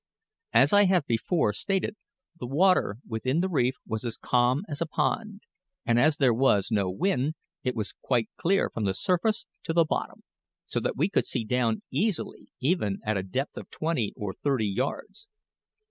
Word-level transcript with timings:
As 0.53 0.73
I 0.73 0.85
have 0.85 1.05
before 1.05 1.53
stated, 1.53 1.95
the 2.39 2.47
water 2.47 2.97
within 3.07 3.41
the 3.41 3.47
reef 3.47 3.75
was 3.85 4.03
as 4.03 4.17
calm 4.17 4.63
as 4.67 4.81
a 4.81 4.87
pond; 4.87 5.41
and 5.85 5.99
as 5.99 6.17
there 6.17 6.33
was 6.33 6.71
no 6.71 6.89
wind, 6.89 7.35
it 7.63 7.75
was 7.75 7.93
quite 8.01 8.27
clear 8.35 8.71
from 8.71 8.85
the 8.85 8.95
surface 8.95 9.45
to 9.61 9.73
the 9.73 9.85
bottom, 9.85 10.23
so 10.65 10.79
that 10.79 10.97
we 10.97 11.07
could 11.07 11.27
see 11.27 11.43
down 11.45 11.83
easily 11.91 12.47
even 12.59 12.97
at 13.05 13.15
a 13.15 13.21
depth 13.21 13.55
of 13.57 13.69
twenty 13.69 14.11
or 14.15 14.33
thirty 14.33 14.65
yards. 14.65 15.29